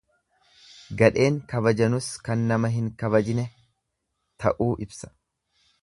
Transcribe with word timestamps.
Gadheen 1.01 1.37
kabajanus 1.51 2.07
kan 2.29 2.47
nama 2.53 2.73
hin 2.79 2.89
kabjine 3.05 3.47
ta'uu 4.47 4.73
ibsa. 4.89 5.17